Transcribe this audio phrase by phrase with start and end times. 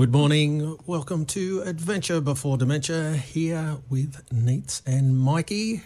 [0.00, 0.78] Good morning.
[0.86, 5.82] Welcome to Adventure Before Dementia here with Neats and Mikey.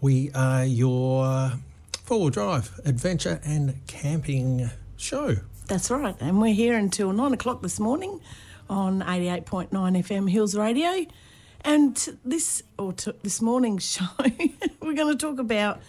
[0.00, 1.52] We are your
[2.02, 5.36] four wheel drive adventure and camping show.
[5.68, 8.20] That's right, and we're here until nine o'clock this morning
[8.68, 11.06] on 88.9 FM Hills Radio.
[11.60, 14.08] And this or t- this morning's show,
[14.82, 15.80] we're going to talk about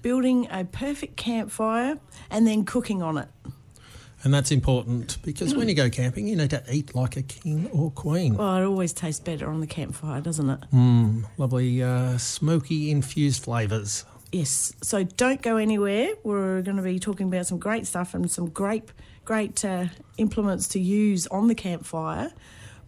[0.00, 1.98] building a perfect campfire
[2.30, 3.28] and then cooking on it.
[4.26, 7.70] And that's important because when you go camping, you need to eat like a king
[7.72, 8.36] or queen.
[8.36, 11.28] Well, it always tastes better on the campfire, doesn't it?
[11.38, 14.04] Lovely uh, smoky infused flavours.
[14.32, 14.72] Yes.
[14.82, 16.08] So don't go anywhere.
[16.24, 18.90] We're going to be talking about some great stuff and some great,
[19.24, 19.84] great uh,
[20.18, 22.32] implements to use on the campfire.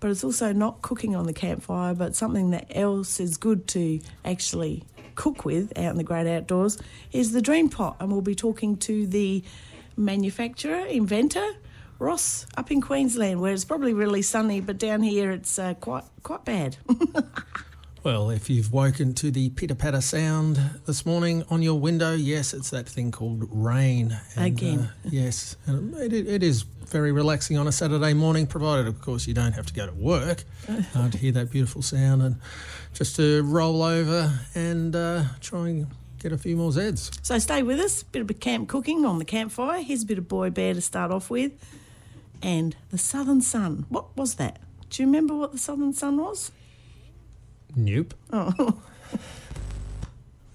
[0.00, 4.00] But it's also not cooking on the campfire, but something that else is good to
[4.24, 4.82] actually
[5.14, 6.78] cook with out in the great outdoors
[7.12, 7.96] is the Dream Pot.
[8.00, 9.44] And we'll be talking to the
[9.98, 11.46] manufacturer, inventor,
[11.98, 16.04] Ross, up in Queensland, where it's probably really sunny, but down here it's uh, quite
[16.22, 16.76] quite bad.
[18.04, 22.54] Well, if you've woken to the pitter patter sound this morning on your window, yes,
[22.54, 24.16] it's that thing called rain.
[24.36, 24.78] Again.
[24.78, 29.26] uh, yes, and it, it is very relaxing on a Saturday morning, provided, of course,
[29.26, 30.44] you don't have to go to work
[30.94, 32.36] uh, to hear that beautiful sound and
[32.94, 35.86] just to roll over and uh, try and
[36.18, 37.18] get a few more Zeds.
[37.24, 38.02] So stay with us.
[38.02, 39.82] Bit of a camp cooking on the campfire.
[39.82, 41.52] Here's a bit of Boy Bear to start off with.
[42.42, 43.86] And the Southern Sun.
[43.88, 44.58] What was that?
[44.90, 46.52] Do you remember what the Southern Sun was?
[47.76, 48.14] Nope.
[48.32, 48.80] Oh,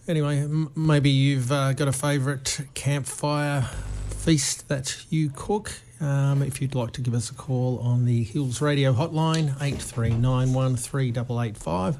[0.07, 3.61] Anyway, m- maybe you've uh, got a favourite campfire
[4.09, 5.71] feast that you cook.
[6.01, 11.99] Um, if you'd like to give us a call on the Hills Radio hotline, 83913885.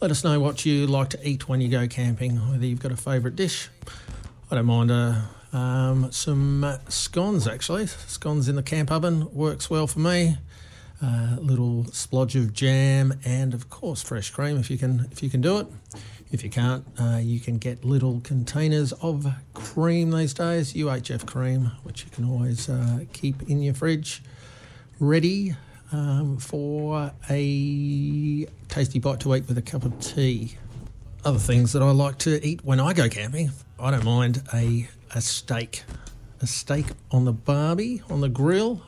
[0.00, 2.92] Let us know what you like to eat when you go camping, whether you've got
[2.92, 3.68] a favourite dish.
[4.48, 5.22] I don't mind uh,
[5.52, 7.88] um, some uh, scones, actually.
[7.88, 10.38] Scones in the camp oven works well for me.
[11.02, 15.30] A little splodge of jam and, of course, fresh cream if you can if you
[15.30, 15.66] can do it.
[16.30, 21.72] If you can't, uh, you can get little containers of cream these days, UHF cream,
[21.82, 24.22] which you can always uh, keep in your fridge,
[25.00, 25.56] ready
[25.92, 30.56] um, for a tasty bite to eat with a cup of tea.
[31.24, 34.88] Other things that I like to eat when I go camping, I don't mind a,
[35.14, 35.82] a steak.
[36.40, 38.82] A steak on the barbie, on the grill,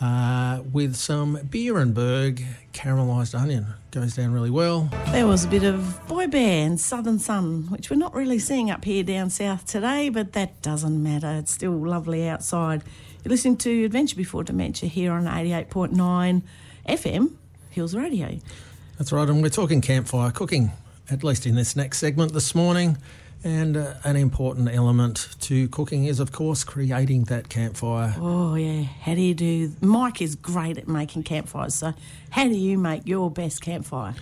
[0.00, 3.66] uh, with some Beerenberg caramelised onion.
[3.90, 4.88] Goes down really well.
[5.06, 8.70] there was a bit of Boy Bear and Southern Sun, which we're not really seeing
[8.70, 11.30] up here down south today, but that doesn't matter.
[11.38, 12.82] It's still lovely outside.
[13.22, 16.42] You're listening to Adventure Before Dementia here on 88.9
[16.88, 17.32] FM
[17.68, 18.38] Hills Radio.
[18.96, 20.72] That's right, and we're talking campfire cooking,
[21.10, 22.96] at least in this next segment this morning.
[23.44, 28.14] And uh, an important element to cooking is, of course, creating that campfire.
[28.18, 28.82] Oh, yeah.
[28.82, 29.72] How do you do?
[29.82, 31.74] Mike is great at making campfires.
[31.74, 31.92] So,
[32.30, 34.14] how do you make your best campfire?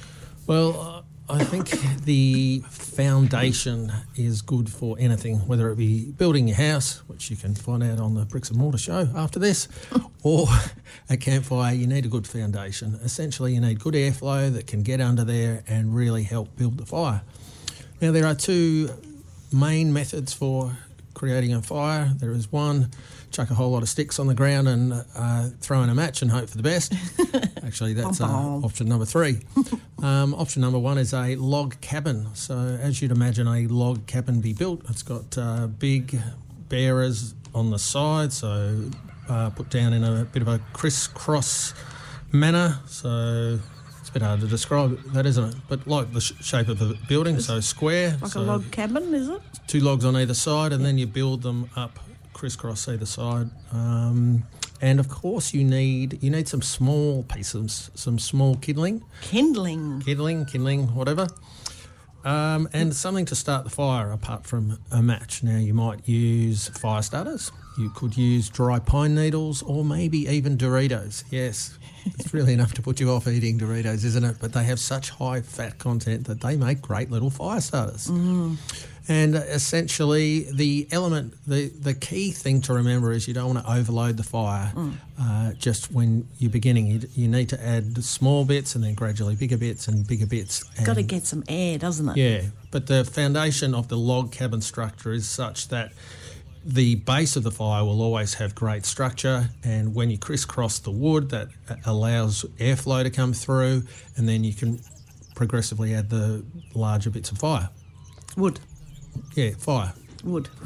[0.46, 1.68] Well, uh, I think
[2.04, 7.54] the foundation is good for anything, whether it be building your house, which you can
[7.54, 9.68] find out on the Bricks and Mortar show after this,
[10.22, 10.46] or
[11.10, 11.74] a campfire.
[11.74, 12.98] You need a good foundation.
[13.04, 16.86] Essentially, you need good airflow that can get under there and really help build the
[16.86, 17.20] fire.
[18.00, 18.90] Now, there are two
[19.52, 20.78] main methods for
[21.18, 22.10] creating a fire.
[22.16, 22.90] There is one,
[23.32, 26.22] chuck a whole lot of sticks on the ground and uh, throw in a match
[26.22, 26.94] and hope for the best.
[27.64, 29.40] Actually, that's uh, option number three.
[30.00, 32.28] Um, option number one is a log cabin.
[32.34, 36.16] So, as you'd imagine, a log cabin be built, it's got uh, big
[36.68, 38.90] bearers on the side, so
[39.28, 41.74] uh, put down in a bit of a crisscross
[42.30, 42.78] manner.
[42.86, 43.58] So,
[44.08, 45.54] it's a bit hard to describe that, isn't it?
[45.68, 48.16] But like the sh- shape of the building, so square.
[48.22, 49.42] Like so a log cabin, is it?
[49.66, 51.98] two logs on either side, and then you build them up
[52.32, 53.50] crisscross either side.
[53.70, 54.44] Um,
[54.80, 60.00] and of course, you need you need some small pieces, some small kindling, Kindling.
[60.00, 61.26] kindling, kindling, whatever,
[62.24, 65.42] um, and something to start the fire apart from a match.
[65.42, 67.52] Now, you might use fire starters.
[67.78, 71.24] You could use dry pine needles, or maybe even Doritos.
[71.30, 71.78] Yes.
[72.04, 74.36] It's really enough to put you off eating Doritos, isn't it?
[74.40, 78.08] But they have such high fat content that they make great little fire starters.
[78.08, 78.56] Mm.
[79.08, 83.66] And uh, essentially, the element, the, the key thing to remember is you don't want
[83.66, 84.94] to overload the fire mm.
[85.18, 86.86] uh, just when you're beginning.
[86.86, 90.62] You, you need to add small bits and then gradually bigger bits and bigger bits.
[90.84, 92.16] Got to get some air, doesn't it?
[92.16, 95.92] yeah, but the foundation of the log cabin structure is such that
[96.64, 100.90] the base of the fire will always have great structure, and when you crisscross the
[100.90, 101.48] wood, that
[101.84, 103.84] allows airflow to come through,
[104.16, 104.80] and then you can
[105.34, 106.44] progressively add the
[106.74, 107.70] larger bits of fire.
[108.36, 108.60] Wood.
[109.34, 109.92] Yeah, fire.
[110.24, 110.48] Wood.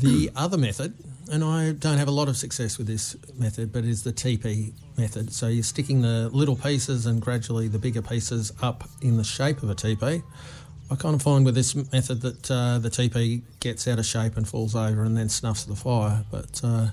[0.00, 0.94] The other method
[1.30, 4.72] and I don't have a lot of success with this method, but is the teepee
[4.96, 5.32] method.
[5.32, 9.62] So you're sticking the little pieces and gradually the bigger pieces up in the shape
[9.62, 10.22] of a teepee.
[10.90, 14.36] I kind of find with this method that uh, the teepee gets out of shape
[14.36, 16.88] and falls over and then snuffs the fire, but uh,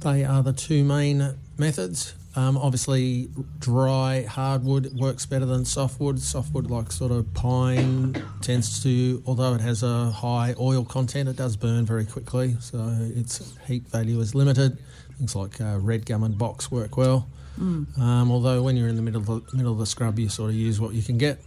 [0.00, 2.14] they are the two main methods.
[2.34, 3.28] Um, obviously,
[3.58, 6.20] dry hardwood works better than softwood.
[6.20, 11.36] Softwood, like sort of pine, tends to, although it has a high oil content, it
[11.36, 12.78] does burn very quickly, so
[13.14, 14.78] its heat value is limited.
[15.18, 17.28] Things like uh, red gum and box work well.
[17.60, 17.98] Mm.
[17.98, 20.50] Um, although when you're in the middle of the middle of the scrub, you sort
[20.50, 21.38] of use what you can get.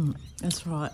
[0.00, 0.90] Mm, that's right.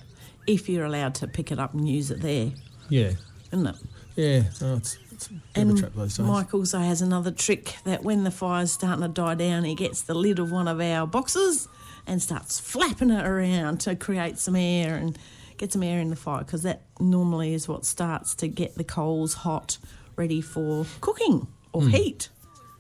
[0.47, 2.51] If you're allowed to pick it up and use it there,
[2.89, 3.13] Yeah,
[3.53, 3.77] isn't it?
[4.17, 4.51] yeah.
[4.51, 6.27] So it's, it's a bit of a And trap these days.
[6.27, 10.03] Mike also has another trick that when the fire's starting to die down, he gets
[10.03, 11.69] the lid of one of our boxes
[12.07, 15.19] and starts flapping it around to create some air and
[15.57, 18.85] get some air in the fire because that normally is what starts to get the
[18.85, 19.79] coals hot,
[20.15, 21.89] ready for cooking or Hmm.
[21.89, 22.29] heat,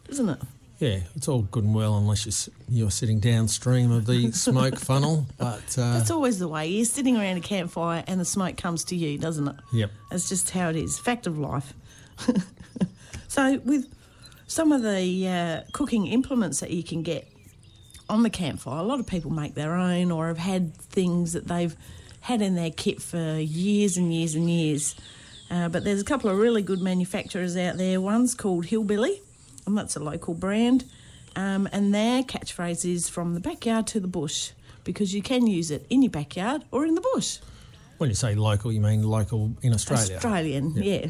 [0.08, 0.38] isn't it?
[0.78, 5.26] Yeah, it's all good and well unless you're, you're sitting downstream of the smoke funnel.
[5.38, 6.67] But uh, That's always the way.
[6.67, 9.56] You're sitting around a campfire and the smoke comes to you, doesn't it?
[9.73, 10.99] yep, That's just how it is.
[10.99, 11.73] Fact of life.
[13.28, 13.93] so, with
[14.46, 17.26] some of the uh, cooking implements that you can get
[18.08, 21.49] on the campfire, a lot of people make their own or have had things that
[21.49, 21.75] they've
[22.20, 24.94] had in their kit for years and years and years.
[25.50, 28.00] Uh, but there's a couple of really good manufacturers out there.
[28.00, 29.23] One's called Hillbilly,
[29.66, 30.84] and that's a local brand.
[31.34, 34.52] Um, and their catchphrase is from the backyard to the bush
[34.84, 37.38] because you can use it in your backyard or in the bush.
[37.98, 40.16] when you say local, you mean local in Australia.
[40.16, 41.08] Australian, yeah.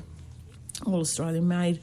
[0.85, 1.81] All Australian made.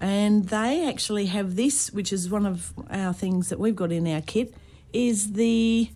[0.00, 4.06] And they actually have this, which is one of our things that we've got in
[4.08, 4.54] our kit,
[4.92, 5.90] is the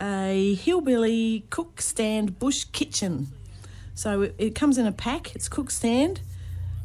[0.00, 3.28] a hillbilly cook stand bush kitchen.
[3.94, 5.34] So it, it comes in a pack.
[5.34, 6.20] It's cook stand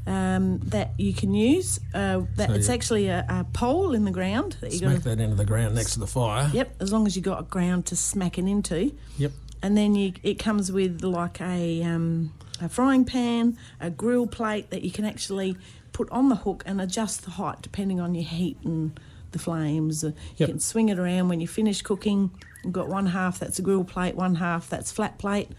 [0.06, 1.80] um, that you can use.
[1.94, 4.80] Uh, that So it's actually a, a pole in the ground that you.
[4.80, 6.50] Smack that into the ground next to the fire.
[6.54, 9.32] Yep, as long as you got a ground to smack it into Yep.
[9.62, 14.70] and then you it comes with like a um, a frying pan, a grill plate
[14.72, 15.56] that you can actually
[15.94, 19.00] put on the hook and adjust the height depending on your heat and
[19.32, 20.04] the flames.
[20.04, 20.50] Uh, You Yep.
[20.50, 22.30] can swing it around when you finish cooking.
[22.64, 25.50] You've got one half that's a grill plate, one half that's flat plate,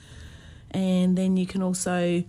[0.70, 2.24] and then you can also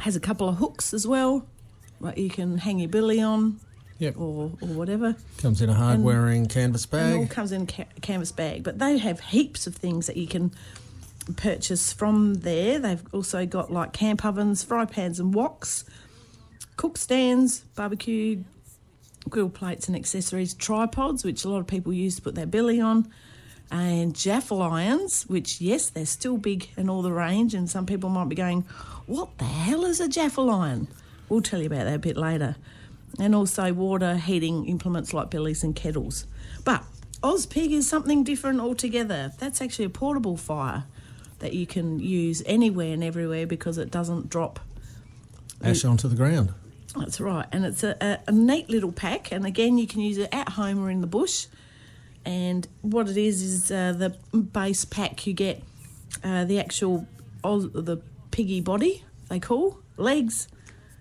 [0.00, 1.46] has a couple of hooks as well.
[2.00, 3.60] Like you can hang your billy on
[3.98, 4.16] Yep.
[4.16, 5.16] or, or whatever.
[5.38, 7.30] Comes in a hard wearing canvas it all bag.
[7.30, 10.52] comes in a ca- canvas bag, but they have heaps of things that you can
[11.36, 12.78] purchase from there.
[12.78, 15.82] They've also got like camp ovens, fry pans, and woks,
[16.76, 18.44] cook stands, barbecue
[19.28, 22.80] grill plates and accessories, tripods, which a lot of people use to put their billy
[22.80, 23.06] on,
[23.70, 27.54] and jaffle irons, which yes, they're still big and all the range.
[27.54, 28.62] And some people might be going,
[29.06, 30.88] "What the hell is a jaffle iron?"
[31.28, 32.56] We'll tell you about that a bit later.
[33.18, 36.26] And also water heating implements like billies and kettles.
[36.64, 36.84] But
[37.22, 39.32] Ozpig is something different altogether.
[39.38, 40.84] That's actually a portable fire
[41.40, 44.60] that you can use anywhere and everywhere because it doesn't drop
[45.62, 46.52] Ash onto the ground.
[46.96, 49.32] that's right, and it's a, a, a neat little pack.
[49.32, 51.46] And again, you can use it at home or in the bush.
[52.28, 55.26] And what it is is uh, the base pack.
[55.26, 55.62] You get
[56.22, 57.06] uh, the actual
[57.42, 60.46] Oz, the piggy body they call legs,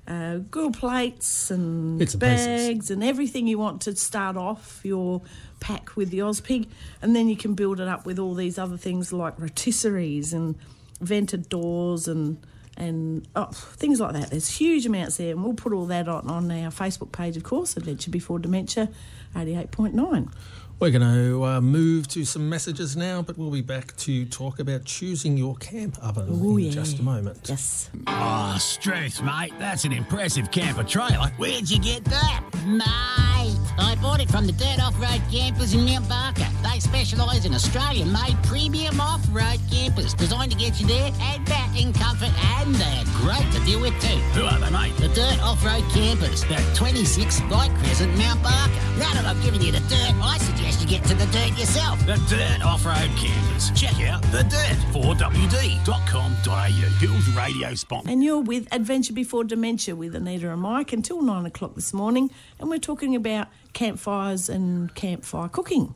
[0.08, 2.16] uh, grill plates, and pieces.
[2.16, 5.22] bags, and everything you want to start off your
[5.60, 6.68] pack with the Ozpig,
[7.02, 10.56] and then you can build it up with all these other things like rotisseries and
[11.02, 12.38] vented doors and
[12.78, 14.30] and oh, things like that.
[14.30, 17.44] There's huge amounts there, and we'll put all that on, on our Facebook page, of
[17.44, 18.90] course, Adventure Before Dementia,
[19.36, 20.32] 88.9.
[20.80, 24.60] We're going to uh, move to some messages now, but we'll be back to talk
[24.60, 26.72] about choosing your camp oven Ooh, in yeah.
[26.72, 27.40] just a moment.
[27.50, 27.90] Yes.
[28.06, 29.54] Oh, Struth, mate.
[29.58, 31.30] That's an impressive camper trailer.
[31.38, 32.44] Where'd you get that?
[32.68, 36.46] Mate, I bought it from the Dirt Off-Road Campers in Mount Barker.
[36.62, 41.92] They specialise in Australian-made premium off-road campers designed to get you there and back in
[41.92, 42.30] comfort
[42.60, 44.20] and they're great to deal with too.
[44.38, 44.96] Who are they, mate?
[44.98, 48.74] The Dirt Off-Road Campers, at 26 Bike Crescent, Mount Barker.
[49.00, 52.00] Now that I've given you the dirt, I suggest you get to the dirt yourself.
[52.06, 53.72] The Dirt Off-Road Campers.
[53.72, 54.78] Check out the Dirt.
[54.94, 56.66] 4wd.com.au.
[57.00, 58.10] Hills Radio sponsor.
[58.10, 62.30] And you're with Adventure Before Dementia with Anita and Mike until nine o'clock this morning,
[62.60, 65.96] and we're talking about campfires and campfire cooking,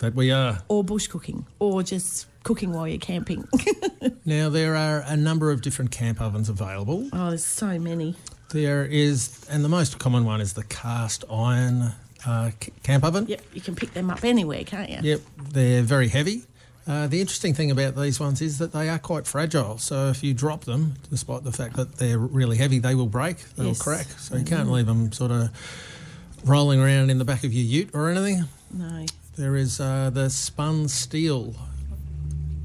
[0.00, 0.62] That we are.
[0.68, 3.48] or bush cooking, or just cooking while you're camping.
[4.24, 7.08] Now, there are a number of different camp ovens available.
[7.12, 8.14] oh, there's so many.
[8.50, 11.92] There is, and the most common one is the cast iron
[12.26, 12.50] uh,
[12.82, 13.26] camp oven.
[13.28, 14.98] Yep, you can pick them up anywhere, can't you?
[15.02, 16.42] Yep, they're very heavy.
[16.86, 19.78] Uh, the interesting thing about these ones is that they are quite fragile.
[19.78, 23.36] So if you drop them, despite the fact that they're really heavy, they will break,
[23.54, 23.80] they'll Yes.
[23.82, 24.06] crack.
[24.18, 25.50] So you can't leave them sort of
[26.44, 28.46] rolling around in the back of your ute or anything.
[28.72, 29.06] No.
[29.36, 31.54] There is uh, the spun steel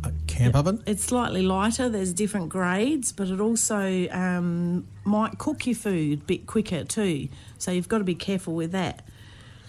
[0.03, 0.81] uh, camp oven.
[0.87, 1.87] It's slightly lighter.
[1.87, 7.29] There's different grades, but it also um, might cook your food a bit quicker too.
[7.59, 9.03] So you've got to be careful with that.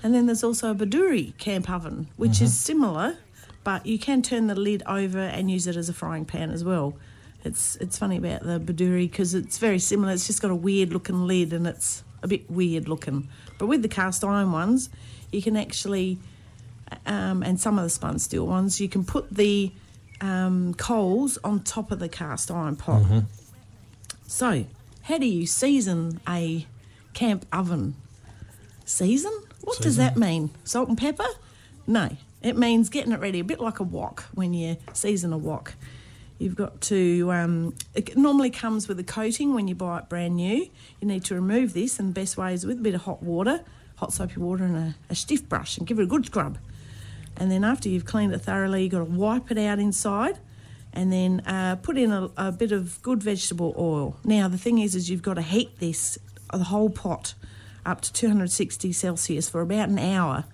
[0.03, 3.17] And then there's also a Bedourie camp oven, which is similar,
[3.65, 6.63] but you can turn the lid over and use it as a frying pan as
[6.63, 6.95] well.
[7.45, 10.13] It's it's funny about the Bedourie because it's very similar.
[10.13, 13.29] It's just got a weird looking lid and it's a bit weird looking.
[13.59, 14.89] But with the cast iron ones,
[15.33, 16.19] you can actually
[17.07, 19.73] um, and some of the spun steel ones, you can put the
[20.21, 23.03] um, coals on top of the cast iron pot.
[24.27, 24.65] So,
[25.03, 26.67] how do you season a
[27.15, 27.95] camp oven?
[28.85, 29.33] Season?
[29.69, 30.49] What does that mean?
[30.65, 31.27] Salt and pepper?
[31.87, 35.37] No, it means getting it ready, a bit like a wok when you season a
[35.37, 35.75] wok.
[36.39, 40.37] You've got to, um, it normally comes with a coating when you buy it brand
[40.37, 40.71] new.
[41.01, 43.23] You need to remove this, and the best way is with a bit of hot
[43.23, 43.63] water,
[43.97, 46.57] hot soapy water, and a, a stiff brush, and give it a good scrub.
[47.37, 50.39] And then after you've cleaned it thoroughly, you've got to wipe it out inside
[50.95, 54.17] and then uh, put in a, a bit of good vegetable oil.
[54.25, 56.19] Now, the thing is, is you've got to heat this,
[56.51, 57.35] the whole pot,
[57.89, 60.45] up to 260 Celsius for about an hour.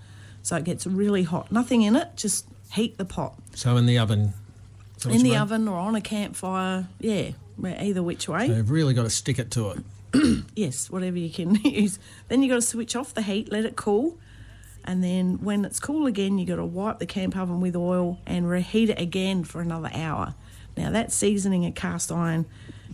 [0.43, 1.51] So it gets really hot.
[1.51, 3.35] Nothing in it, just heat the pot.
[3.55, 4.33] So in the oven.
[4.97, 5.39] Is that what In the mean?
[5.39, 7.31] oven or on a campfire, yeah,
[7.63, 8.47] either which way.
[8.49, 9.79] So you've really got to stick it to it.
[10.55, 11.99] Yes, whatever you can use.
[12.29, 14.17] Then you've got to switch off the heat, let it cool,
[14.85, 18.21] and then when it's cool again, you've got to wipe the camp oven with oil
[18.25, 20.35] and reheat it again for another hour.
[20.77, 22.47] Now that's seasoning a cast iron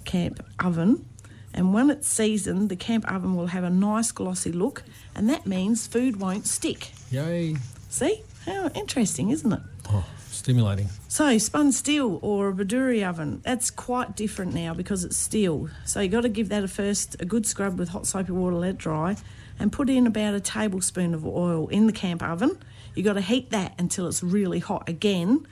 [0.06, 1.04] camp oven,
[1.52, 4.82] and when it's seasoned, the camp oven will have a nice glossy look,
[5.14, 6.92] and that means food won't stick.
[7.10, 7.56] Yay.
[7.88, 9.60] See how interesting, isn't it?
[9.88, 10.88] Oh, stimulating.
[11.08, 15.68] So, spun steel or a Bedourie oven, that's quite different now because it's steel.
[15.84, 18.56] So, you've got to give that a first a good scrub with hot soapy water,
[18.56, 19.16] let it dry,
[19.58, 22.56] and put in about a tablespoon of oil in the camp oven.
[22.94, 25.46] You've got to heat that until it's really hot again.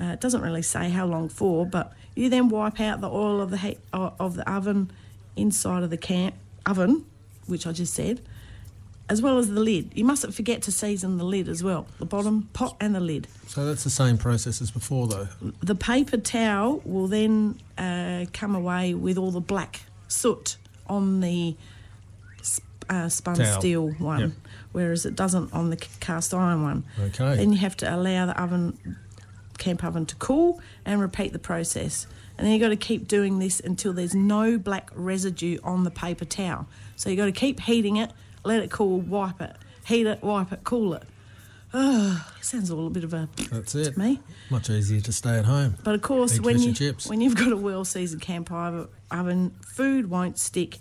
[0.00, 3.40] Uh, it doesn't really say how long for, but you then wipe out the oil
[3.40, 4.90] of the heat, of the oven
[5.36, 6.34] inside of the camp
[6.66, 7.04] oven,
[7.46, 8.20] which I just said,
[9.08, 9.90] as well as the lid.
[9.94, 13.26] You mustn't forget to season the lid as well, the bottom pot and the lid.
[13.48, 15.28] So that's the same process as before, though.
[15.62, 21.56] The paper towel will then uh, come away with all the black soot on the
[22.88, 23.60] uh, spun Towel.
[23.60, 24.30] steel one, Yep.
[24.72, 26.84] whereas it doesn't on the cast iron one.
[27.00, 27.36] Okay.
[27.36, 28.96] Then you have to allow the oven,
[29.58, 32.06] camp oven, to cool and repeat the process.
[32.38, 35.90] And then you've got to keep doing this until there's no black residue on the
[35.90, 36.66] paper towel.
[36.96, 38.10] So you've got to keep heating it,
[38.44, 41.04] let it cool, wipe it, heat it, wipe it, cool it.
[41.74, 43.94] Oh, sounds all a bit of a That's it.
[43.94, 44.20] to me.
[44.50, 45.76] Much easier to stay at home.
[45.82, 46.74] But of course, Eat when you
[47.06, 50.80] when you've got a well seasoned camp oven, food won't stick,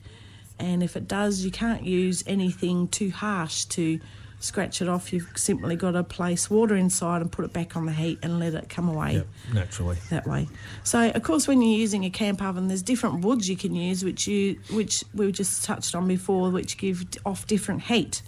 [0.60, 4.02] and if it does, you can't use anything too harsh to
[4.42, 5.14] scratch it off.
[5.14, 8.40] You've simply got to place water inside and put it back on the heat and
[8.40, 9.98] let it come away Yep, naturally.
[10.10, 10.50] that way.
[10.84, 14.04] So, of course, when you're using a camp oven, there's different woods you can use,
[14.04, 18.22] which you which we just touched on before, which give off different heat.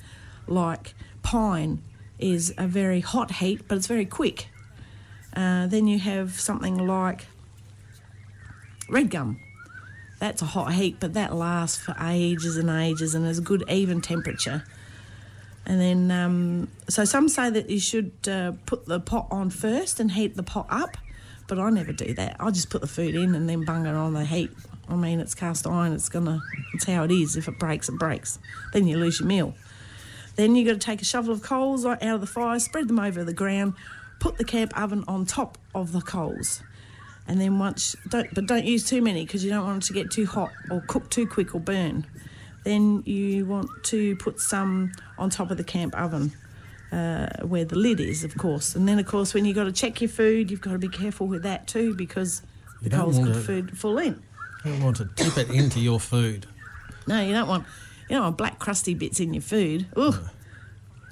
[0.47, 0.93] Like
[1.23, 1.81] pine
[2.19, 4.47] is a very hot heat, but it's very quick.
[5.35, 7.25] Uh, then you have something like
[8.89, 9.39] red gum.
[10.19, 13.63] That's a hot heat, but that lasts for ages and ages and is a good
[13.69, 14.63] even temperature.
[15.65, 19.99] And then, um, so some say that you should uh, put the pot on first
[19.99, 20.97] and heat the pot up,
[21.47, 22.35] but I never do that.
[22.39, 24.51] I just put the food in and then bung it on the heat.
[24.89, 25.93] I mean, it's cast iron.
[25.93, 26.41] It's gonna.
[26.73, 27.37] It's how it is.
[27.37, 28.39] If it breaks, it breaks.
[28.73, 29.53] Then you lose your meal.
[30.35, 32.99] Then you got to take a shovel of coals out of the fire, spread them
[32.99, 33.75] over the ground,
[34.19, 36.63] put the camp oven on top of the coals,
[37.27, 39.93] and then once don't but don't use too many because you don't want it to
[39.93, 42.05] get too hot or cook too quick or burn.
[42.63, 46.33] Then you want to put some on top of the camp oven.
[46.91, 49.71] Uh, where the lid is, of course, and then of course when you've got to
[49.71, 52.41] check your food, you've got to be careful with that too because
[52.81, 54.21] the You don't coals could food fall in.
[54.63, 56.45] You don't want to tip it into your food.
[57.07, 57.65] No, you don't want
[58.09, 59.87] you don't want black crusty bits in your food.
[59.95, 60.29] Ugh.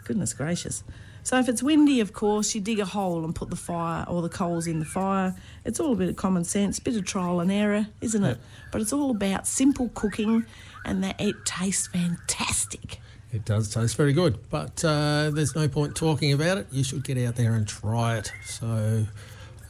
[0.03, 0.83] Goodness gracious.
[1.23, 4.21] So if it's windy, of course, you dig a hole and put the fire or
[4.21, 5.35] the coals in the fire.
[5.65, 8.39] It's all a bit of common sense, bit of trial and error, isn't it?
[8.71, 10.45] But it's all about simple cooking
[10.85, 12.99] and that it tastes fantastic.
[13.31, 16.67] It does taste very good, but uh, there's no point talking about it.
[16.71, 18.31] You should get out there and try it.
[18.45, 19.05] So,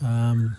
[0.03, 0.57] um,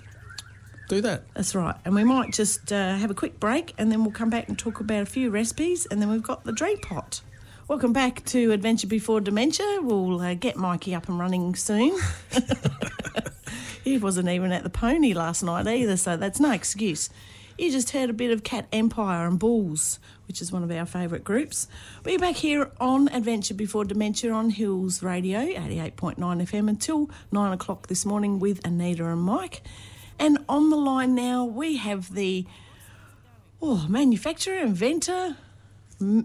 [0.89, 1.25] do that.
[1.35, 1.75] That's right.
[1.85, 4.59] And we might just uh, have a quick break and then we'll come back and
[4.59, 7.23] talk about a few recipes and then we've got the dream pot.
[7.67, 9.81] Welcome back to Adventure Before Dementia.
[9.83, 11.99] We'll uh, get Mikey up and running soon.
[13.85, 17.11] He wasn't even at the pony last night either, so that's no excuse.
[17.59, 19.99] You just heard a bit of Cat Empire and Bulls,
[20.29, 21.67] which is one of our favourite groups.
[22.05, 27.89] We're back here on Adventure Before Dementia on Hills Radio, 88.9 FM, until 9 o'clock
[27.89, 29.63] this morning with Anita and Mike.
[30.19, 32.47] And on the line now, we have the
[33.61, 35.37] oh, manufacturer, inventor,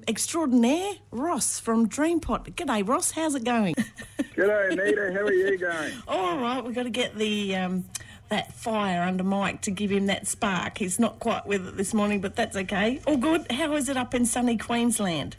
[0.07, 2.53] extraordinaire, Ross from Dreampot.
[2.55, 3.11] G'day, Ross.
[3.11, 3.75] How's it going?
[4.35, 5.11] G'day, Anita.
[5.13, 5.93] How are you going?
[6.07, 7.85] All right, we've got to get the um,
[8.29, 10.77] that fire under Mike to give him that spark.
[10.77, 13.01] He's not quite with it this morning, but that's okay.
[13.05, 13.49] All good.
[13.51, 15.37] How is it up in sunny Queensland?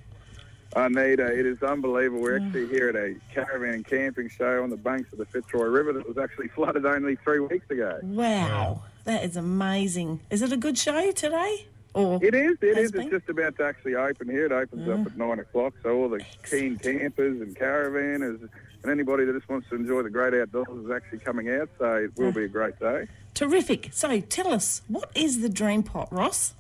[0.77, 2.21] Anita, it is unbelievable.
[2.21, 5.67] We're actually here at a caravan and camping show on the banks of the Fitzroy
[5.67, 7.99] River that was actually flooded only three weeks ago.
[8.03, 10.21] Wow, that is amazing.
[10.31, 11.67] Is it a good show today?
[11.95, 12.93] Or It is, it is.
[12.93, 13.03] been?
[13.03, 14.47] It's just about to actually open here.
[14.47, 18.49] It opens up at nine o'clock, so all the keen campers and caravanners
[18.83, 21.95] and anybody that just wants to enjoy the great outdoors is actually coming out, so
[21.97, 23.07] it will be a great day.
[23.35, 23.89] terrific.
[23.93, 26.55] So tell us, what is the Dream Pot, Ross?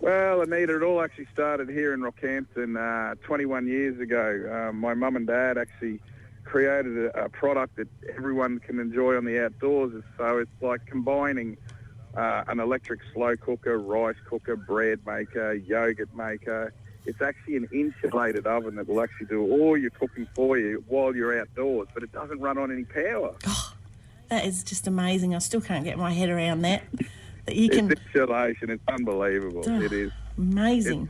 [0.00, 4.68] Well, Anita, it all actually started here in Rockhampton uh, 21 years ago.
[4.68, 6.00] Um, my mum and dad actually
[6.44, 10.02] created a, a product that everyone can enjoy on the outdoors.
[10.16, 11.56] So it's like combining
[12.16, 16.72] uh, an electric slow cooker, rice cooker, bread maker, yogurt maker.
[17.06, 21.14] It's actually an insulated oven that will actually do all your cooking for you while
[21.14, 23.34] you're outdoors, but it doesn't run on any power.
[24.28, 25.34] That is just amazing.
[25.34, 26.82] I still can't get my head around that.
[27.46, 28.68] That you can It's insulation.
[28.68, 29.66] It's unbelievable.
[29.66, 30.12] It is.
[30.36, 31.08] amazing.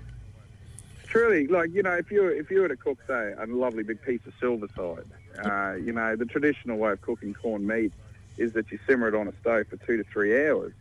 [1.08, 4.00] truly like you know if you if you were to cook say a lovely big
[4.02, 5.04] piece of silver side
[5.44, 7.92] uh, you know the traditional way of cooking corned meat
[8.36, 10.72] is that you simmer it on a stove for two to three hours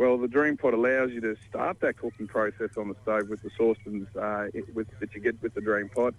[0.00, 3.42] well the dream pot allows you to start that cooking process on the stove with
[3.42, 6.14] the saucepans uh, with, that you get with the dream pot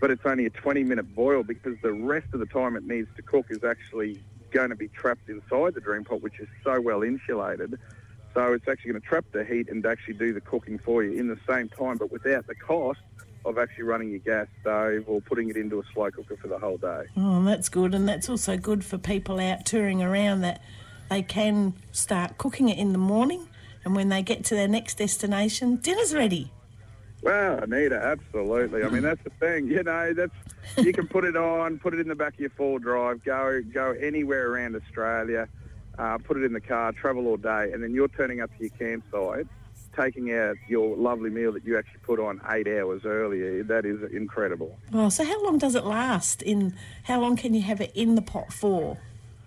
[0.00, 3.08] but it's only a 20 minute boil because the rest of the time it needs
[3.16, 6.78] to cook is actually going to be trapped inside the dream pot which is so
[6.80, 7.78] well insulated
[8.36, 11.18] so it's actually going to trap the heat and actually do the cooking for you
[11.18, 13.00] in the same time, but without the cost
[13.46, 16.58] of actually running your gas stove or putting it into a slow cooker for the
[16.58, 17.04] whole day.
[17.16, 20.60] Oh, that's good, and that's also good for people out touring around that
[21.08, 23.48] they can start cooking it in the morning,
[23.84, 26.52] and when they get to their next destination, dinner's ready.
[27.22, 28.84] Well, Anita, absolutely.
[28.84, 29.68] I mean, that's the thing.
[29.68, 30.32] You know, that's
[30.76, 33.62] you can put it on, put it in the back of your four drive, go
[33.72, 35.48] go anywhere around Australia,
[35.98, 38.60] uh, put it in the car, travel all day, and then you're turning up to
[38.60, 39.46] your campsite,
[39.96, 43.62] taking out your lovely meal that you actually put on eight hours earlier.
[43.64, 44.78] That is incredible.
[44.92, 46.42] Oh, so how long does it last?
[46.42, 48.98] In how long can you have it in the pot for?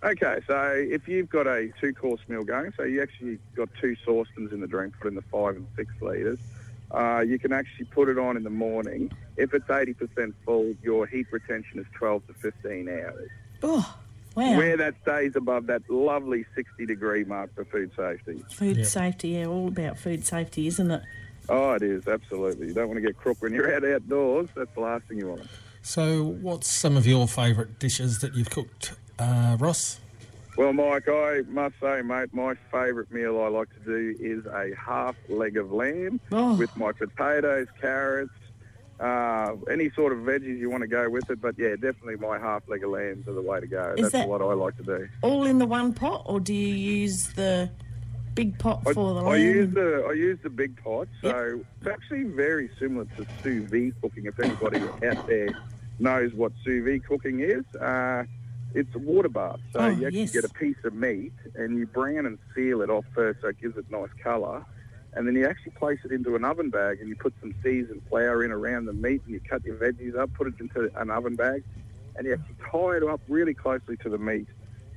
[0.02, 4.54] Okay, so if you've got a two-course meal going, so you actually got two saucepans
[4.54, 6.40] in the drink, put in the five and six litres,
[6.92, 9.12] uh, you can actually put it on in the morning.
[9.36, 13.30] If it's 80% full, your heat retention is 12 to 15 hours.
[13.62, 13.96] Oh,
[14.36, 14.58] wow!
[14.58, 18.42] Where that stays above that lovely 60-degree mark for food safety.
[18.52, 21.04] Food safety, yeah, all about food safety, isn't it?
[21.50, 22.68] Oh, it is, absolutely.
[22.68, 24.48] You don't want to get crook when you're out outdoors.
[24.56, 25.48] That's the last thing you want.
[25.82, 30.00] So, what's some of your favourite dishes that you've cooked, uh, Ross?
[30.58, 34.72] Well, Mike, I must say, mate, my favourite meal I like to do is a
[34.78, 36.56] half leg of lamb Oh.
[36.56, 38.34] with my potatoes, carrots,
[39.00, 41.40] uh, any sort of veggies you want to go with it.
[41.42, 43.94] But yeah, definitely my half leg of lambs are the way to go.
[43.96, 45.08] Is That's that- what I like to do.
[45.22, 47.70] All in the one pot, or do you use the
[48.36, 51.88] big pot I, for the I use the I use the big pot, so it's
[51.88, 54.26] actually very similar to sous vide cooking.
[54.26, 55.50] If anybody out there
[56.00, 58.24] knows what sous vide cooking is, uh,
[58.74, 59.60] it's a water bath.
[59.74, 60.32] So Oh, you actually yes.
[60.32, 63.60] get a piece of meat and you brown and seal it off first, so it
[63.62, 64.66] gives it nice colour.
[65.14, 68.02] And then you actually place it into an oven bag and you put some seasoned
[68.10, 71.10] flour in around the meat and you cut your veggies up, put it into an
[71.10, 71.64] oven bag,
[72.16, 74.48] and you actually tie it up really closely to the meat.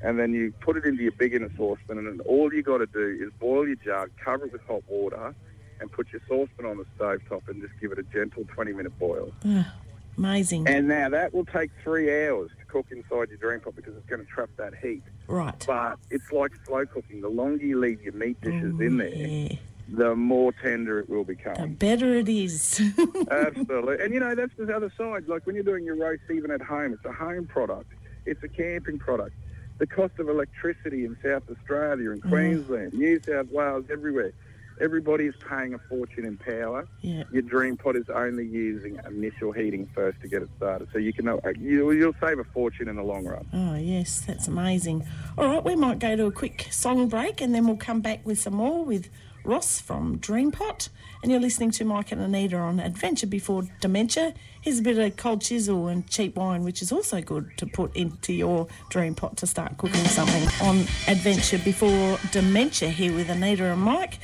[0.03, 2.79] And then you put it into your big inner saucepan, and then all you got
[2.79, 5.33] to do is boil your jug, cover it with hot water,
[5.81, 8.73] and put your saucepan on the stove top and just give it a gentle 20
[8.73, 9.33] minute boil.
[9.47, 9.73] Ah,
[10.19, 10.67] amazing.
[10.69, 14.25] And now that will take three hours cook inside your dream pot because it's going
[14.25, 15.03] to trap that heat.
[15.29, 15.63] right.
[15.67, 17.21] But it's like slow cooking.
[17.21, 19.57] The longer you leave your meat dishes in there, Yeah.
[19.89, 21.55] the more tender it will become.
[21.55, 22.81] The better it is.
[23.31, 24.01] Absolutely.
[24.01, 25.29] And you know, that's the other side.
[25.29, 27.93] Like when you're doing your roast even at home, it's a home product,
[28.25, 29.37] it's a camping product.
[29.79, 32.29] The cost of electricity in South Australia, in mm.
[32.29, 34.33] Queensland, New South Wales, everywhere,
[34.81, 36.87] everybody is paying a fortune in power.
[37.01, 37.25] yeah.
[37.33, 40.89] Your dream pot is only using initial heating first to get it started.
[40.93, 41.27] So you can
[41.59, 43.47] you, you'll save a fortune in the long run.
[43.53, 45.07] Oh, yes, that's amazing.
[45.39, 48.25] All right, we might go to a quick song break and then we'll come back
[48.27, 49.09] with some more with
[49.45, 50.89] Ross from Dreampot.
[51.23, 54.35] And you're listening to Mike and Anita on Adventure Before Dementia.
[54.61, 57.97] Here's a bit of cold chisel and cheap wine, which is also good to put
[57.97, 63.65] into your dream pot to start cooking something on Adventure Before Dementia here with Anita
[63.65, 64.21] and Mike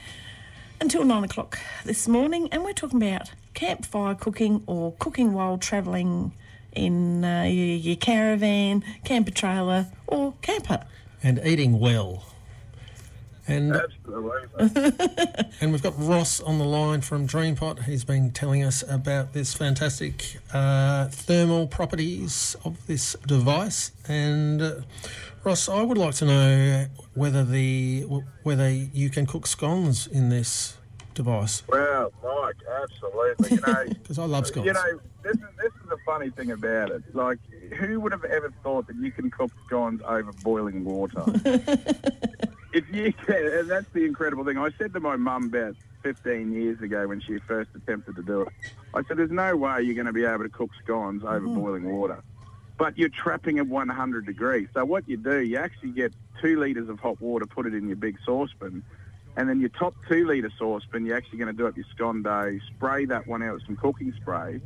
[0.80, 2.48] until nine o'clock this morning.
[2.52, 6.32] And we're talking about campfire cooking or cooking while travelling
[6.72, 10.84] in uh, your, your caravan, camper trailer, or camper.
[11.22, 12.24] And eating well.
[13.48, 14.92] And Absolutely.
[15.60, 17.84] And we've got Ross on the line from Dreampot.
[17.84, 23.90] He's been telling us about this fantastic uh, thermal properties of this device.
[24.06, 24.74] And uh,
[25.48, 28.02] Ross, I would like to know whether the
[28.42, 30.76] whether you can cook scones in this
[31.14, 33.52] device Well, Mike, absolutely.
[33.52, 34.66] You know, because I love scones.
[34.66, 37.02] you know, this is this is the funny thing about it.
[37.14, 37.38] Like,
[37.78, 41.24] who would have ever thought that you can cook scones over boiling water?
[42.74, 44.58] if you can, and that's the incredible thing.
[44.58, 48.42] I said to my mum about 15 years ago when she first attempted to do
[48.42, 48.48] it,
[48.92, 51.54] I said, "There's no way you're going to be able to cook scones over mm.
[51.54, 52.22] boiling water."
[52.78, 54.68] But you're trapping at 100 degrees.
[54.72, 57.88] So what you do, you actually get two litres of hot water, put it in
[57.88, 58.84] your big saucepan,
[59.36, 62.22] and then your top two litre saucepan, you're actually going to do up your scone
[62.22, 64.60] dough, spray that one out with some cooking spray,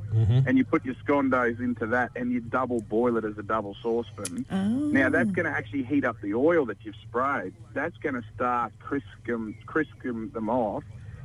[0.46, 3.42] and you put your scone doughs into that, and you double boil it as a
[3.42, 4.44] double saucepan.
[4.92, 7.54] Now that's going to actually heat up the oil that you've sprayed.
[7.74, 10.84] That's going to start crisking, crisking them off,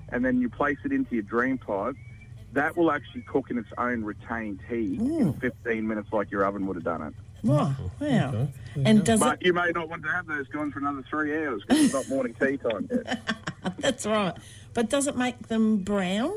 [0.10, 1.95] and then you place it into your dream pot.
[2.58, 5.39] That will actually cook in its own retained heat in hmm.
[5.39, 7.13] 15 minutes, like your oven would have done it.
[7.43, 8.30] Wow, wow.
[8.30, 8.50] Okay.
[8.84, 9.46] And does But it?
[9.46, 12.10] you may not want to have those gone for another three hours because it's not
[12.10, 13.22] morning tea time yet.
[13.78, 14.34] That's right.
[14.74, 16.34] But does it make them brown?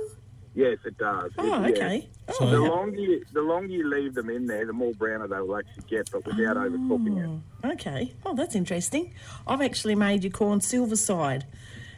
[0.54, 1.32] Yes, it does.
[1.38, 2.08] Oh, It- okay.
[2.28, 5.26] So- Oh, The longer you, the longer you leave them in there, the more browner
[5.26, 7.66] they will actually get, but without oh, overcooking it.
[7.66, 8.12] okay.
[8.26, 9.14] Oh, that's interesting.
[9.46, 11.46] I've actually made your corn silver side,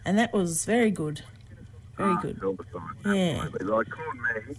[0.05, 1.23] and that was very good.
[1.97, 2.39] Very Ah, good.
[2.41, 3.41] Silver side, Yeah.
[3.43, 3.67] absolutely.
[3.67, 4.57] Like corn meat,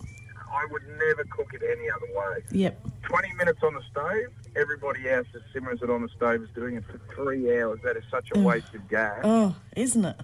[0.51, 2.43] I would never cook it any other way.
[2.51, 2.87] Yep.
[3.03, 6.75] 20 minutes on the stove, everybody else that simmers it on the stove is doing
[6.75, 7.79] it for three hours.
[7.83, 9.19] That is such a waste of gas.
[9.23, 10.15] Oh, isn't it?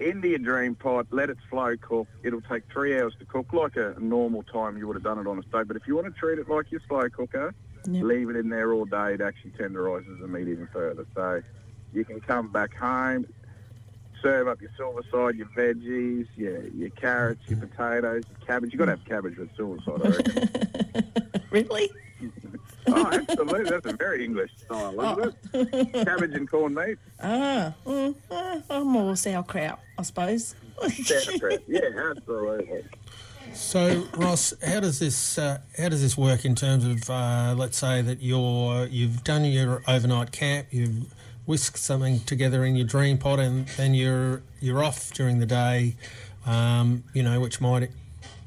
[0.00, 2.08] Your dream pot, let it slow cook.
[2.24, 5.26] It'll take three hours to cook, like a normal time you would have done it
[5.28, 5.68] on a stove.
[5.68, 7.54] But if you want to treat it like your slow cooker,
[7.88, 8.04] Yep.
[8.04, 9.14] leave it in there all day.
[9.14, 11.04] It actually tenderises the meat even further.
[11.14, 11.42] So
[11.92, 13.26] you can come back home,
[14.22, 18.72] serve up your silver side, your veggies, your, your carrots, your potatoes, your cabbage.
[18.72, 20.48] You've got to have cabbage with silver side, I reckon.
[21.50, 21.90] Really?
[22.86, 23.64] oh, absolutely.
[23.64, 26.06] That's a very English style, isn't it?
[26.06, 26.96] Cabbage and corned meat.
[27.22, 30.54] Ah, mm, uh, uh, more sauerkraut, I suppose.
[30.88, 31.60] Sauerkraut.
[31.68, 31.80] Yeah,
[32.10, 32.84] absolutely.
[33.52, 37.76] So, Ross, how does this uh, how does this work in terms of uh, let's
[37.76, 41.04] say that you're you've done your overnight camp, you've
[41.46, 45.94] whisked something together in your dream pot, and then you're you're off during the day,
[46.46, 47.90] um, you know, which might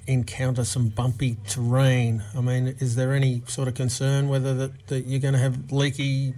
[0.08, 2.24] encounter some bumpy terrain.
[2.38, 5.72] I mean, is there any sort of concern whether that, that you're going to have
[5.72, 6.36] leaky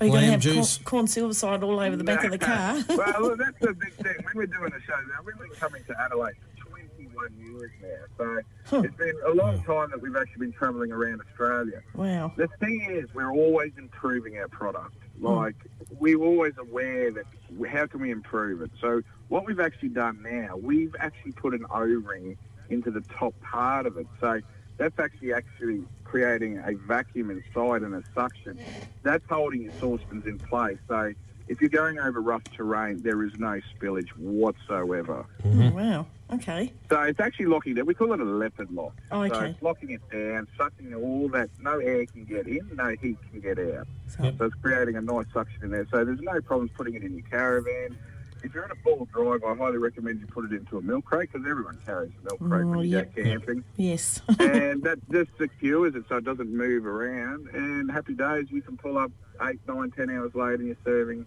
[0.00, 0.78] Are you going to lamb have corn, juice?
[0.78, 2.78] corn silver side all over the back of the car?
[2.88, 4.14] well, look, that's the big thing.
[4.24, 8.40] When we're doing the show now, we've been coming to Adelaide for 21 years now.
[8.70, 11.82] So it's been a long time that we've actually been travelling around Australia.
[11.94, 12.32] wow.
[12.36, 14.94] The thing is, we're always improving our product.
[15.22, 15.36] Hmm.
[15.36, 15.56] Like,
[15.98, 17.24] we're always aware that
[17.68, 18.70] how can we improve it?
[18.80, 22.36] So what we've actually done now, we've actually put an O-ring
[22.68, 24.06] into the top part of it.
[24.20, 24.40] So
[24.78, 28.58] that's actually actually creating a vacuum inside and a suction.
[29.04, 30.78] That's holding your saucepans in place.
[30.88, 31.12] So
[31.52, 35.26] if you're going over rough terrain, there is no spillage whatsoever.
[35.44, 35.62] Mm-hmm.
[35.62, 36.06] Oh, wow.
[36.32, 36.72] Okay.
[36.88, 37.86] So it's actually locking it.
[37.86, 38.94] We call it a leopard lock.
[39.10, 39.28] Oh, okay.
[39.34, 39.50] So okay.
[39.50, 41.50] it's locking it down, sucking all that.
[41.60, 43.86] No air can get in, no heat can get out.
[44.08, 45.86] So, So it's creating a nice suction in there.
[45.92, 47.98] So there's no problems putting it in your caravan.
[48.42, 51.04] If you're in a full drive, I highly recommend you put it into a milk
[51.04, 53.14] crate because everyone carries a milk crate Oh, when you yep.
[53.14, 53.62] go camping.
[53.76, 54.20] yes.
[54.40, 57.48] and that just secures it so it doesn't move around.
[57.50, 59.12] And happy days, you can pull up
[59.42, 61.26] eight, nine, ten hours later and you're serving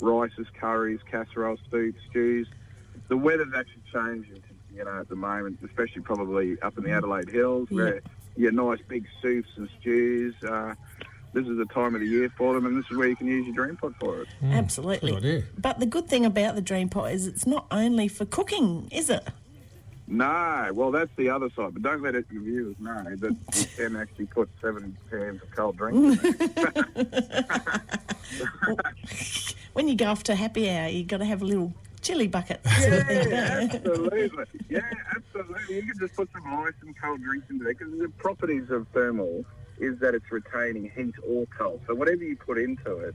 [0.00, 2.48] rices, curries, casseroles, soups, stews.
[3.08, 4.42] The weather's actually changing,
[4.74, 8.00] you know, at the moment, especially probably up in the Adelaide Hills where
[8.36, 10.34] your nice big soups and stews.
[10.42, 10.74] Uh,
[11.32, 13.26] this is the time of the year for them, and this is where you can
[13.26, 14.28] use your dream pot for it.
[14.42, 15.12] Absolutely.
[15.12, 15.42] Good idea.
[15.58, 19.10] But the good thing about the dream pot is it's not only for cooking, is
[19.10, 19.22] it?
[20.08, 23.66] No, well, that's the other side, but don't let it, your viewers know that you
[23.76, 26.86] can actually put seven cans of cold drink in there.
[29.76, 32.62] When you go off to happy hour, you've got to have a little chilly bucket.
[32.64, 34.30] Yeah, absolutely.
[34.70, 34.80] Yeah,
[35.14, 35.76] absolutely.
[35.76, 38.88] You can just put some ice and cold drinks into there because the properties of
[38.94, 39.44] thermal
[39.76, 41.82] is that it's retaining heat or cold.
[41.86, 43.14] So whatever you put into it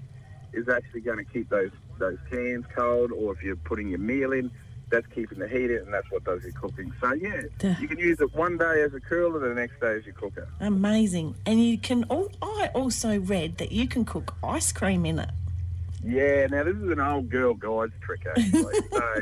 [0.53, 3.11] is actually going to keep those those cans cold.
[3.11, 4.51] Or if you're putting your meal in,
[4.91, 6.93] that's keeping the heat in, and that's what does your cooking.
[7.01, 7.73] So yeah, Duh.
[7.79, 10.47] you can use it one day as a cooler, the next day as your cooker.
[10.59, 11.33] Amazing.
[11.47, 12.03] And you can.
[12.03, 15.31] All, I also read that you can cook ice cream in it.
[16.03, 18.75] Yeah, now this is an old girl guy's trick actually.
[18.91, 19.21] so,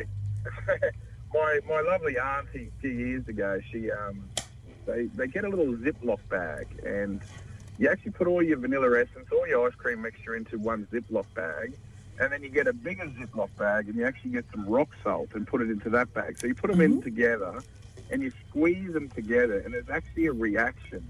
[1.33, 4.23] my my lovely auntie a few years ago, she um,
[4.85, 7.21] they they get a little Ziploc bag, and
[7.77, 11.25] you actually put all your vanilla essence, all your ice cream mixture into one Ziploc
[11.33, 11.73] bag,
[12.19, 15.29] and then you get a bigger Ziploc bag, and you actually get some rock salt
[15.33, 16.37] and put it into that bag.
[16.39, 17.61] So you put them in together,
[18.09, 21.07] and you squeeze them together, and there's actually a reaction.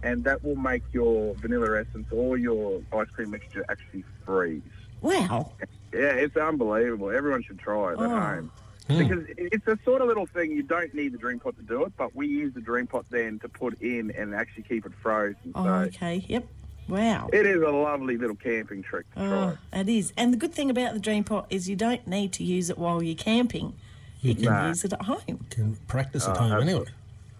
[0.00, 4.62] And that will make your vanilla essence or your ice cream mixture actually freeze.
[5.00, 5.52] Wow.
[5.92, 7.10] Yeah, it's unbelievable.
[7.10, 8.08] Everyone should try it at Oh.
[8.08, 8.50] home.
[8.88, 8.98] Hmm.
[8.98, 11.84] Because it's a sort of little thing you don't need the dream pot to do
[11.84, 14.92] it, but we use the dream pot then to put in and actually keep it
[15.02, 15.52] frozen.
[15.54, 16.24] Oh, so okay.
[16.26, 16.46] Yep.
[16.88, 17.28] Wow.
[17.34, 19.36] it is a lovely little camping trick to oh, try.
[19.74, 20.14] Oh, it is.
[20.16, 22.78] And the good thing about the dream pot is you don't need to use it
[22.78, 23.74] while you're camping.
[24.22, 24.68] You can Nah.
[24.68, 25.44] use it at home.
[25.50, 26.86] Can practice at Oh, home anyway.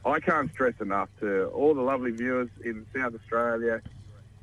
[0.05, 3.81] I can't stress enough to all the lovely viewers in South Australia.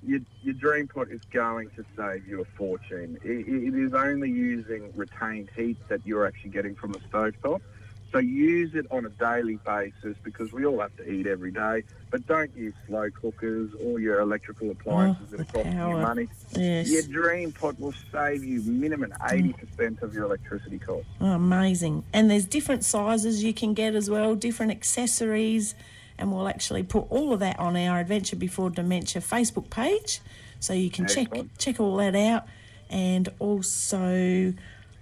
[0.05, 3.17] Your, your dream pot is going to save you a fortune.
[3.23, 7.61] It, it is only using retained heat that you're actually getting from the stovetop.
[8.15, 11.83] So use it on a daily basis because we all have to eat every day.
[12.11, 15.97] But don't use slow cookers or your electrical oh, appliances that the are costing you
[15.97, 16.27] money.
[16.55, 16.89] Yes.
[16.89, 19.53] Your dream pot will save you minimum mm.
[19.79, 21.05] 80% of your electricity cost.
[21.19, 22.05] Oh, amazing.
[22.13, 25.75] And there's different sizes you can get as well, different accessories.
[26.17, 30.21] And we'll actually put all of that on our Adventure Before Dementia Facebook page.
[30.59, 31.57] So you can check Excellent.
[31.57, 32.47] check all that out.
[32.89, 34.53] And also,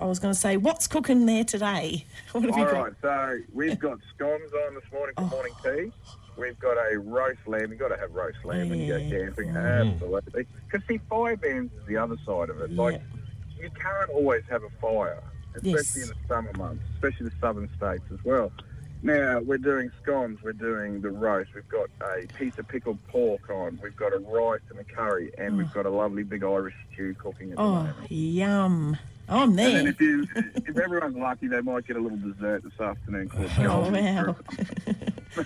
[0.02, 2.06] I was going to say, what's cooking there today?
[2.32, 2.74] What have you got?
[2.74, 5.28] right, so we've got scones on this morning Oh.
[5.28, 5.92] for morning tea.
[6.36, 7.70] We've got a roast lamb.
[7.70, 9.50] You've got to have roast lamb when you go camping.
[9.50, 9.94] Mm.
[9.94, 10.48] Absolutely.
[10.68, 12.72] Because, see, fire bands is the other side of it.
[12.76, 13.00] Like,
[13.62, 15.22] you can't always have a fire,
[15.54, 15.96] especially Yes.
[15.96, 18.52] in the summer months, especially the southern states as well.
[19.04, 20.42] Now, we're doing scones.
[20.42, 21.54] We're doing the roast.
[21.54, 23.78] We've got a piece of pickled pork on.
[23.84, 25.32] We've got a rice and a curry.
[25.38, 28.12] And we've got a lovely big Irish stew cooking at the Oh, moment.
[28.12, 28.98] yum.
[29.28, 29.80] I'm there.
[29.80, 33.52] And if you, if everyone's lucky, they might get a little dessert this afternoon called
[33.60, 34.36] Oh, wow.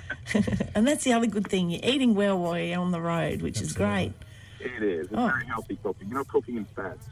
[0.75, 1.69] and that's the other good thing.
[1.71, 4.13] You're eating well while you're on the road, which is great.
[4.59, 5.05] It is.
[5.07, 5.27] It's Oh.
[5.27, 6.09] very healthy cooking.
[6.09, 7.07] You're not cooking in fats.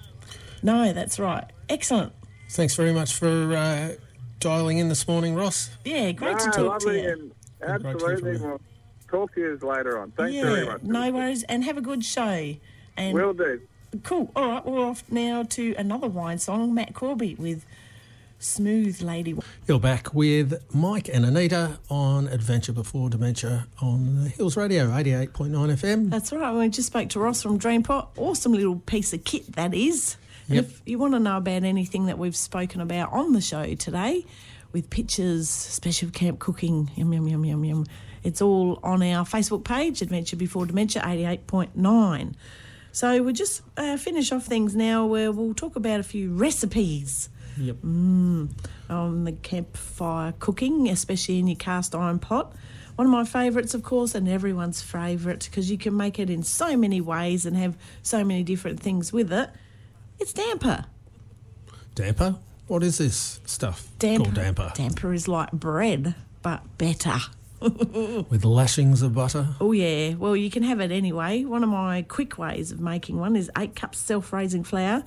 [0.61, 1.45] No, that's right.
[1.69, 2.13] Excellent.
[2.51, 3.93] Thanks very much for uh,
[4.39, 5.69] dialing in this morning, Ross.
[5.83, 7.31] Yeah, great to talk to you.
[7.61, 8.37] and Great to hear absolutely.
[8.39, 8.59] from you.
[9.09, 10.11] Talk to you later on.
[10.11, 10.83] Thanks very much.
[10.83, 11.43] no worries.
[11.43, 12.55] And have a good show.
[12.97, 13.61] And Will do.
[14.03, 14.31] cool.
[14.35, 16.73] All right, we're off now to another wine song.
[16.73, 17.65] Matt Corby with
[18.39, 19.35] Sooth Lady.
[19.67, 25.49] You're back with Mike and Anita on Adventure Before Dementia on the Hills Radio 88.9
[25.51, 26.09] FM.
[26.09, 26.53] That's right.
[26.53, 28.07] We just spoke to Ross from Dreampot.
[28.17, 30.17] Awesome little piece of kit that is.
[30.47, 30.63] Yep.
[30.65, 34.25] if you want to know about anything that we've spoken about on the show today,
[34.71, 37.85] with pictures, special camp cooking, yum yum yum yum yum,
[38.23, 42.33] it's all on our Facebook page, Adventure Before Dementia 88.9.
[42.91, 47.29] So we'll just uh, finish off things now where we'll talk about a few recipes
[47.57, 47.77] Yep.
[47.83, 48.49] on
[49.23, 52.53] the campfire cooking, especially in your cast iron pot.
[52.97, 56.43] One of my favourites, of course, and everyone's favourite because you can make it in
[56.43, 59.49] so many ways and have so many different things with it.
[60.19, 60.85] It's damper.
[61.93, 62.35] Damper?
[62.67, 64.23] What is this stuff Damper.
[64.25, 64.71] called damper?
[64.75, 67.17] Damper is like bread, but better.
[67.61, 69.49] With lashings of butter?
[69.61, 70.15] Oh, yeah.
[70.15, 71.43] Well, you can have it anyway.
[71.43, 75.03] One of my quick ways of making one is eight cups self raising flour,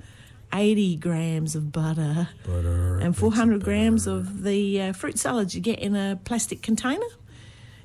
[0.52, 2.98] 80 grams of butter, Butter.
[2.98, 4.16] and 400 of grams butter.
[4.18, 7.06] of the uh, fruit salad you get in a plastic container.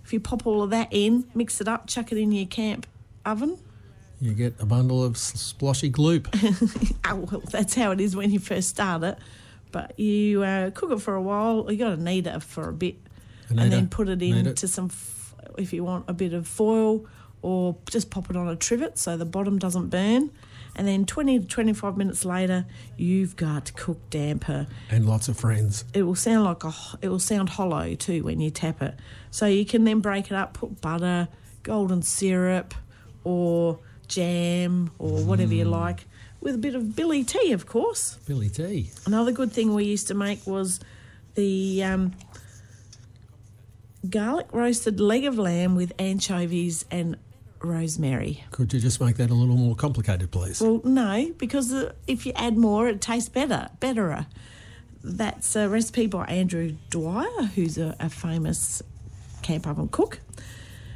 [0.04, 2.86] If you pop all of that in, mix it up, chuck it in your camp
[3.26, 3.58] oven.
[4.24, 6.28] You get a bundle of s- sploshy gloop.
[7.06, 9.18] Oh, well, that's how it is when you first start it.
[9.72, 11.70] But you uh, cook it for a while.
[11.70, 12.96] You got to knead it for a bit,
[13.50, 17.06] and then put it into some, f- if you want, a bit of foil,
[17.42, 20.30] or just pop it on a trivet so the bottom doesn't burn.
[20.76, 22.66] And then 20 to 25 minutes later,
[22.98, 24.68] you've got cooked damper.
[24.90, 25.84] and lots of friends.
[25.94, 28.96] it will sound like a it will sound hollow too when you tap it.
[29.32, 31.28] So you can then break it up, put butter,
[31.62, 32.74] golden syrup,
[33.24, 33.80] or
[34.14, 36.06] jam, or whatever you like,
[36.42, 38.18] with a bit of billy tea, of course.
[38.28, 38.92] Billy tea.
[39.06, 40.80] Another good thing we used to make was
[41.36, 42.14] the um,
[44.10, 47.18] garlic roasted leg of lamb with anchovies and
[47.62, 48.44] rosemary.
[48.52, 50.62] Could you just make that a little more complicated, please?
[50.62, 54.28] Well, no, because uh, if you add more, it tastes better, betterer.
[55.04, 58.82] That's a recipe by Andrew Dwyer, who's a, a famous
[59.42, 60.20] camp oven cook.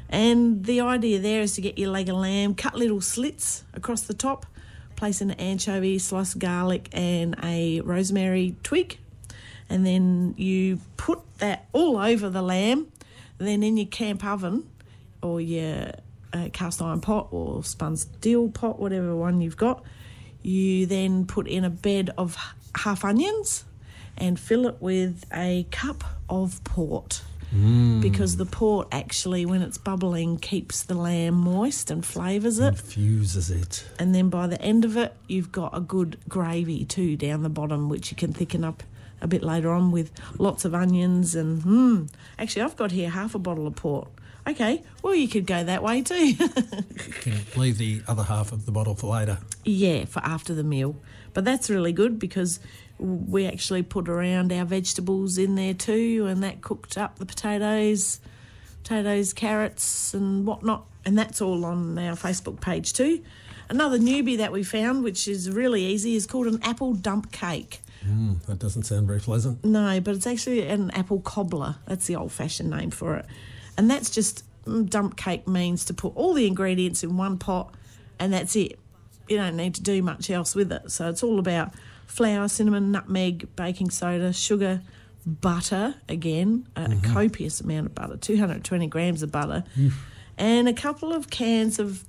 [0.10, 4.02] And the idea there is to get your leg of lamb, cut little slits across
[4.02, 4.46] the top,
[4.96, 8.98] place an anchovy, slice garlic, and a rosemary twig.
[9.70, 12.88] and then you put that all over the lamb.
[13.38, 14.70] Then in your camp oven
[15.22, 15.91] or your
[16.34, 19.84] uh, cast iron pot or spun steel pot, whatever one you've got,
[20.41, 22.38] you then put in a bed of
[22.76, 23.65] half onions
[24.17, 27.22] and fill it with a cup of port.
[28.02, 32.74] Because the port actually, when it's bubbling, keeps the lamb moist and flavours it.
[32.74, 33.86] Infuses it.
[34.00, 37.50] And then by the end of it, you've got a good gravy too down the
[37.50, 38.84] bottom, which you can thicken up
[39.22, 42.06] a bit later on with lots of onions and hmm.
[42.38, 44.10] Actually, I've got here half a bottle of port.
[44.48, 46.34] Okay, well you could go that way too.
[47.22, 49.40] Can leave the other half of the bottle for later.
[49.66, 50.96] yeah, for after the meal.
[51.34, 52.60] But that's really good because
[52.98, 58.20] we actually put around our vegetables in there too, and that cooked up the potatoes,
[58.84, 60.86] potatoes, carrots, and whatnot.
[61.06, 63.24] And that's all on our Facebook page too.
[63.70, 67.82] Another newbie that we found, which is really easy, is called an apple dump cake.
[68.06, 69.64] Mm, that doesn't sound very pleasant.
[69.66, 71.76] No, but it's actually an apple cobbler.
[71.86, 73.26] That's the old fashioned name for it.
[73.78, 77.74] And that's just mm, dump cake means to put all the ingredients in one pot
[78.20, 78.80] and that's it.
[79.28, 80.92] You don't need to do much else with it.
[80.92, 81.74] So it's all about
[82.06, 84.82] flour, cinnamon, nutmeg, baking soda, sugar,
[85.26, 89.66] butter, again, a copious amount of butter, 220 grams of butter,
[90.38, 92.06] and a couple of cans of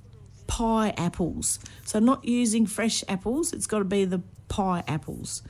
[0.47, 1.59] pie apples.
[1.83, 5.43] So not using fresh apples, it's got to be the pie apples.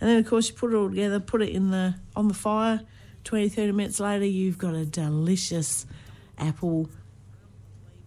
[0.00, 2.34] And then of course you put it all together, put it in the on the
[2.34, 2.82] fire.
[3.26, 5.84] 20 30 minutes later you've got a delicious
[6.38, 6.88] apple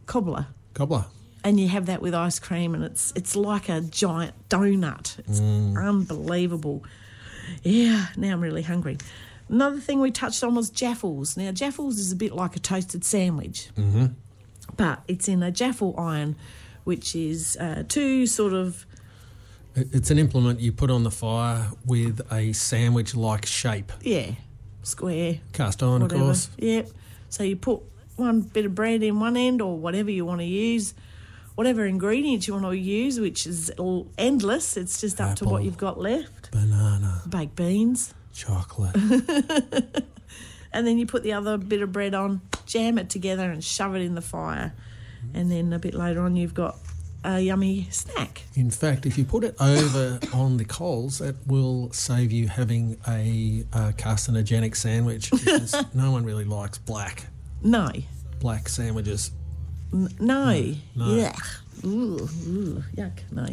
[0.06, 0.48] cobbler.
[0.74, 1.06] Cobbler.
[1.44, 5.20] And you have that with ice cream and it's it's like a giant donut.
[5.20, 6.84] It's unbelievable.
[7.64, 8.98] Yeah, now I'm really hungry.
[9.50, 11.36] Another thing we touched on was jaffles.
[11.36, 13.70] Now jaffles is a bit like a toasted sandwich
[14.78, 16.36] but it's in a jaffle iron,
[16.86, 18.86] which is uh, two sort of
[19.76, 23.92] It's an implement you put on the fire with a sandwich like shape.
[24.02, 24.32] yeah
[24.90, 26.50] square Cast iron, of course.
[26.58, 26.90] Yep.
[27.30, 27.82] So you put
[28.16, 30.94] one bit of bread in one end or whatever you want to use,
[31.56, 34.78] whatever ingredients you want to use, which is all endless.
[34.78, 36.52] It's just up to what you've got left.
[36.52, 38.96] Banana, Baked beans, chocolate.
[40.74, 43.96] and then you put the other bit of bread on, jam it together, and shove
[43.96, 44.74] it in the fire.
[45.34, 46.78] And then a bit later on, you've got
[47.24, 48.44] a yummy snack.
[48.56, 52.98] In fact, if you put it over on the coals, it will save you having
[53.08, 57.26] a uh, carcinogenic sandwich because no one really likes black
[57.62, 57.90] No,
[58.40, 59.32] black sandwiches.
[59.94, 61.06] N- no, no.
[61.06, 63.48] yuck, ooh, ooh, yuck, no.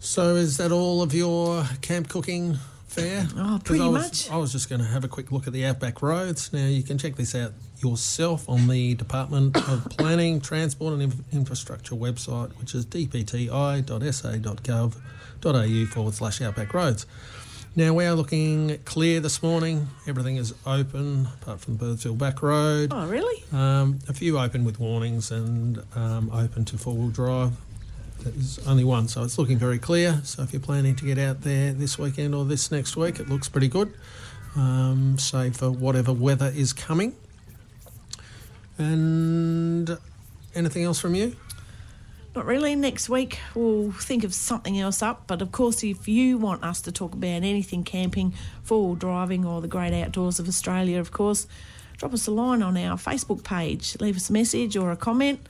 [0.00, 2.58] So is that all of your camp cooking
[2.90, 3.26] fare?
[3.36, 4.30] Oh, pretty I was, much.
[4.30, 6.52] I was just going to have a quick look at the Outback Roads.
[6.52, 11.32] Now you can check this out yourself on the Department of Planning, Transport and Inf-
[11.32, 13.86] Infrastructure website, which is dpti.sa.gov.au
[15.86, 17.06] forward slash Outback Roads.
[17.76, 19.86] Now we are looking clear this morning.
[20.08, 22.90] Everything is open apart from the Birdsville Back Road.
[22.92, 23.44] Oh, really?
[23.52, 27.52] Um, a few open with warnings and um, open to four wheel drive.
[28.22, 30.20] There's only one, so it's looking very clear.
[30.24, 33.28] So if you're planning to get out there this weekend or this next week, it
[33.28, 33.92] looks pretty good,
[34.56, 37.14] um, save for whatever weather is coming.
[38.78, 39.98] And
[40.54, 41.36] anything else from you?
[42.34, 42.76] Not really.
[42.76, 45.24] Next week we'll think of something else up.
[45.26, 49.44] But of course, if you want us to talk about anything camping, four wheel driving,
[49.44, 51.46] or the great outdoors of Australia, of course,
[51.96, 53.96] drop us a line on our Facebook page.
[54.00, 55.40] Leave us a message or a comment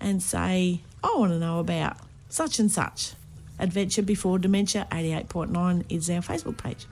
[0.00, 1.96] and say, I want to know about
[2.32, 3.12] such and such.
[3.58, 6.86] Adventure Before Dementia 88.9 is our Facebook page.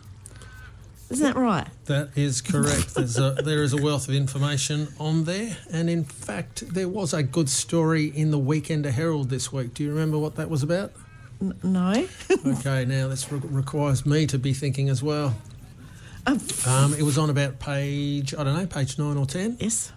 [1.08, 1.66] Isn't that right?
[1.86, 2.94] That is correct.
[2.94, 7.12] There's a, there is a wealth of information on there, and in fact, there was
[7.14, 9.74] a good story in the Weekender Herald this week.
[9.74, 10.92] Do you remember what that was about?
[11.40, 12.06] N- no?
[12.46, 15.34] Okay, now this re- requires me to be thinking as well.
[16.26, 19.56] Um, it was on about page, I don't know, page nine or ten.
[19.58, 19.90] yes.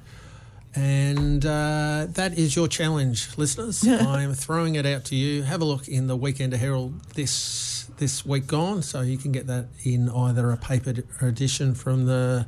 [0.76, 3.88] And uh, that is your challenge, listeners.
[3.88, 5.44] I am throwing it out to you.
[5.44, 9.46] Have a look in the Weekender Herald this this week gone, so you can get
[9.48, 12.48] that in either a paper edition from the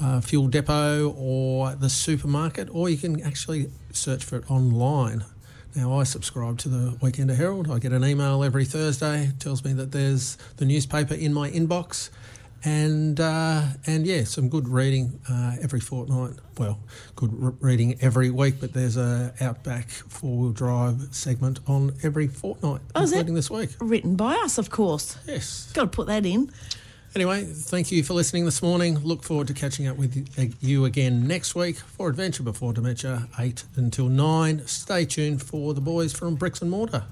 [0.00, 5.24] uh, fuel depot or the supermarket, or you can actually search for it online.
[5.74, 7.70] Now, I subscribe to the Weekender Herald.
[7.70, 9.24] I get an email every Thursday.
[9.24, 12.10] It tells me that there's the newspaper in my inbox,
[12.64, 16.34] and uh, and yeah, some good reading uh, every fortnight.
[16.58, 16.80] Well,
[17.16, 22.26] good re- reading every week, but there's a Outback four wheel drive segment on every
[22.28, 23.70] fortnight, Oh, including this week.
[23.80, 25.16] Written by us, of course.
[25.26, 25.70] Yes.
[25.72, 26.50] Got to put that in.
[27.14, 28.98] Anyway, thank you for listening this morning.
[28.98, 30.28] Look forward to catching up with
[30.60, 34.66] you again next week for Adventure Before Dementia, 8 until 9.
[34.66, 37.04] Stay tuned for the boys from Bricks and Mortar.